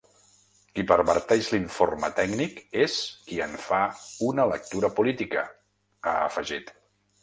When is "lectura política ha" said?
4.57-6.21